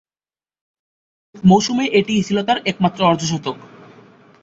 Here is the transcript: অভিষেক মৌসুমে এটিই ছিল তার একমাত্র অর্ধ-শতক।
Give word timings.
অভিষেক 1.25 1.43
মৌসুমে 1.43 1.85
এটিই 1.99 2.25
ছিল 2.27 2.37
তার 2.43 2.57
একমাত্র 2.65 2.99
অর্ধ-শতক। 3.03 3.57